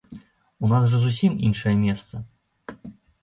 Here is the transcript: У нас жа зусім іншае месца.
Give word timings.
У 0.67 0.69
нас 0.71 0.87
жа 0.93 1.01
зусім 1.03 1.35
іншае 1.49 1.73
месца. 1.83 2.21